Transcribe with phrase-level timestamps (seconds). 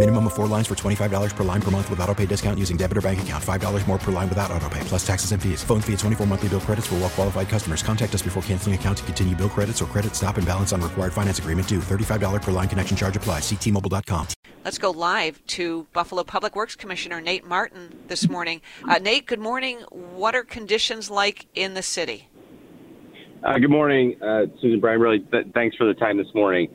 [0.00, 2.78] Minimum of four lines for $25 per line per month with auto pay discount using
[2.78, 3.44] debit or bank account.
[3.44, 5.62] $5 more per line without auto pay, plus taxes and fees.
[5.62, 7.82] Phone fee at 24 monthly bill credits for well qualified customers.
[7.82, 10.80] Contact us before canceling account to continue bill credits or credit stop and balance on
[10.80, 11.80] required finance agreement due.
[11.80, 13.42] $35 per line connection charge applies.
[13.42, 14.26] Ctmobile.com.
[14.64, 18.62] Let's go live to Buffalo Public Works Commissioner Nate Marton this morning.
[18.88, 19.80] Uh, Nate, good morning.
[19.90, 22.26] What are conditions like in the city?
[23.44, 24.98] Uh, good morning, uh, Susan Bryan.
[24.98, 26.68] Really, th- thanks for the time this morning.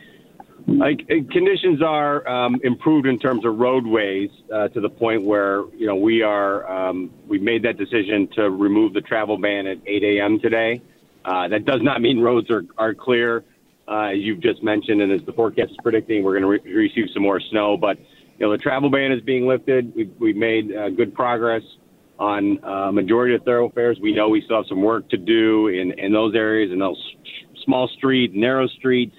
[0.67, 5.63] Like uh, conditions are um, improved in terms of roadways uh, to the point where
[5.75, 9.77] you know we are um, we made that decision to remove the travel ban at
[9.85, 10.39] 8 a.m.
[10.39, 10.81] today.
[11.23, 13.43] Uh, that does not mean roads are are clear,
[13.87, 16.73] uh, as you've just mentioned, and as the forecast is predicting, we're going to re-
[16.73, 17.77] receive some more snow.
[17.77, 19.93] But you know the travel ban is being lifted.
[19.95, 21.61] We've, we've made uh, good progress
[22.17, 23.99] on uh, majority of thoroughfares.
[24.01, 26.97] We know we still have some work to do in in those areas in those
[27.63, 29.15] small streets, narrow streets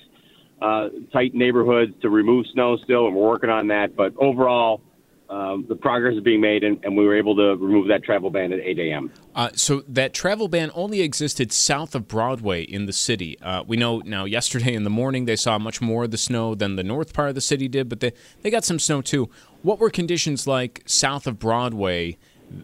[0.60, 3.94] uh, tight neighborhoods to remove snow still, and we're working on that.
[3.96, 4.80] But overall,
[5.28, 8.30] um, the progress is being made, and, and, we were able to remove that travel
[8.30, 9.12] ban at 8 a.m.
[9.34, 13.36] Uh, so that travel ban only existed south of Broadway in the city.
[13.40, 14.24] Uh, we know now.
[14.24, 17.28] Yesterday in the morning, they saw much more of the snow than the north part
[17.28, 19.28] of the city did, but they they got some snow too.
[19.62, 22.18] What were conditions like south of Broadway?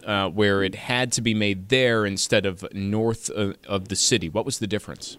[0.06, 4.28] Uh, where it had to be made there instead of north of, of the city.
[4.28, 5.18] What was the difference?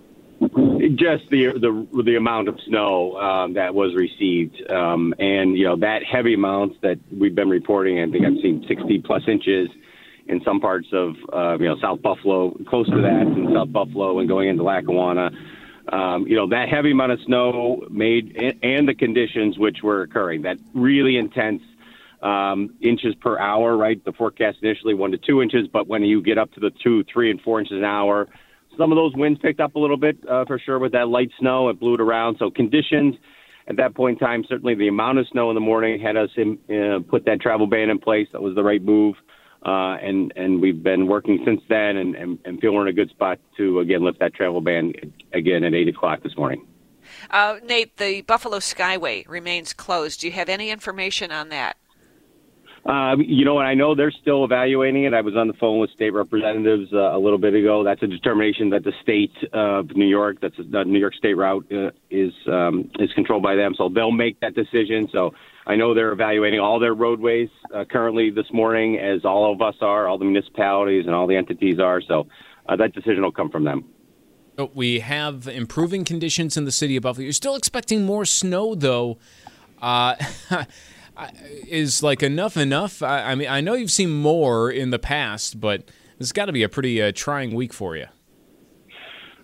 [0.95, 5.77] Just the the the amount of snow um, that was received, um, and you know
[5.77, 7.99] that heavy amounts that we've been reporting.
[7.99, 9.69] I think I've seen 60 plus inches
[10.27, 14.19] in some parts of uh, you know South Buffalo, close to that in South Buffalo,
[14.19, 15.31] and going into Lackawanna.
[15.91, 20.41] Um, you know that heavy amount of snow made, and, the conditions which were occurring,
[20.43, 21.61] that really intense
[22.21, 23.77] um, inches per hour.
[23.77, 26.71] Right, the forecast initially one to two inches, but when you get up to the
[26.83, 28.27] two, three, and four inches an hour
[28.77, 31.31] some of those winds picked up a little bit uh, for sure with that light
[31.39, 31.69] snow.
[31.69, 32.37] It blew it around.
[32.39, 33.15] So conditions
[33.67, 36.29] at that point in time, certainly the amount of snow in the morning had us
[36.35, 38.27] in, uh, put that travel ban in place.
[38.33, 39.15] That was the right move.
[39.65, 42.93] Uh, and and we've been working since then, and, and, and feel we're in a
[42.93, 44.91] good spot to again lift that travel ban
[45.31, 46.67] again at eight o'clock this morning.
[47.29, 50.19] Uh, Nate, the Buffalo Skyway remains closed.
[50.19, 51.77] Do you have any information on that?
[52.85, 55.13] Um, you know, and I know they're still evaluating it.
[55.13, 57.83] I was on the phone with state representatives uh, a little bit ago.
[57.83, 61.65] That's a determination that the state of New York, that's the New York State route,
[61.71, 63.73] uh, is um, is controlled by them.
[63.77, 65.07] So they'll make that decision.
[65.13, 65.33] So
[65.65, 69.75] I know they're evaluating all their roadways uh, currently this morning, as all of us
[69.79, 72.01] are, all the municipalities and all the entities are.
[72.01, 72.27] So
[72.67, 73.85] uh, that decision will come from them.
[74.73, 77.23] We have improving conditions in the city of Buffalo.
[77.23, 79.17] You're still expecting more snow, though.
[79.81, 80.15] Uh,
[81.67, 83.01] is like enough enough?
[83.01, 86.53] I, I, mean, I know you've seen more in the past, but it's got to
[86.53, 88.07] be a pretty uh, trying week for you.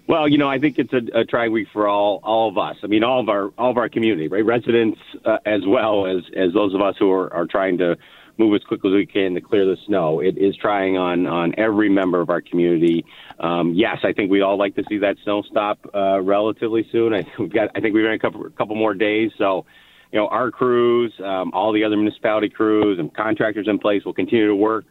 [0.07, 2.77] Well, you know, I think it's a, a, trying week for all all of us.
[2.83, 4.43] I mean, all of our all of our community, right?
[4.43, 7.95] Residents uh, as well as as those of us who are, are trying to
[8.39, 10.19] move as quickly as we can to clear the snow.
[10.19, 13.05] It is trying on on every member of our community.
[13.39, 17.13] Um, yes, I think we all like to see that snow stop uh, relatively soon.
[17.13, 19.67] I, we've got I think we've got a couple a couple more days, so
[20.11, 24.13] you know, our crews, um, all the other municipality crews and contractors in place will
[24.13, 24.85] continue to work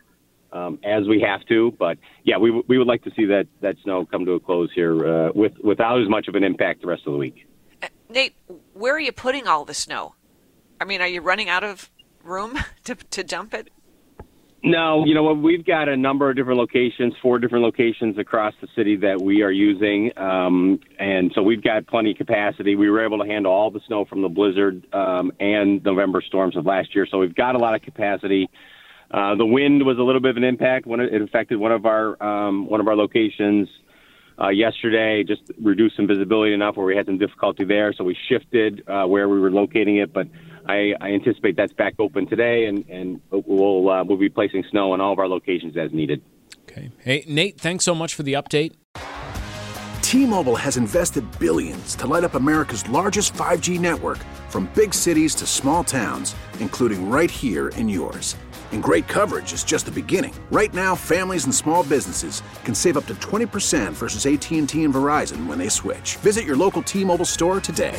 [0.52, 1.72] um, as we have to.
[1.78, 4.70] But yeah, we, we would like to see that, that snow come to a close
[4.74, 7.46] here uh, with, without as much of an impact the rest of the week.
[7.82, 8.34] Uh, Nate,
[8.74, 10.14] where are you putting all the snow?
[10.80, 11.90] I mean, are you running out of
[12.22, 13.70] room to, to dump it?
[14.62, 15.38] No, you know what?
[15.38, 19.42] We've got a number of different locations, four different locations across the city that we
[19.42, 22.74] are using, um, and so we've got plenty of capacity.
[22.74, 26.56] We were able to handle all the snow from the blizzard um, and November storms
[26.56, 28.50] of last year, so we've got a lot of capacity.
[29.12, 31.86] Uh, the wind was a little bit of an impact when it affected one of
[31.86, 33.68] our um, one of our locations
[34.40, 35.22] uh, yesterday.
[35.22, 39.04] Just reduced some visibility enough where we had some difficulty there, so we shifted uh,
[39.04, 40.26] where we were locating it, but
[40.68, 44.94] I, I anticipate that's back open today, and and we'll uh, we'll be placing snow
[44.94, 46.22] in all of our locations as needed.
[46.70, 46.90] Okay.
[46.98, 48.74] Hey, Nate, thanks so much for the update.
[50.02, 54.18] T-Mobile has invested billions to light up America's largest 5G network
[54.48, 58.34] from big cities to small towns, including right here in yours.
[58.72, 60.34] And great coverage is just the beginning.
[60.50, 65.46] Right now, families and small businesses can save up to 20% versus AT&T and Verizon
[65.46, 66.16] when they switch.
[66.16, 67.98] Visit your local T-Mobile store today.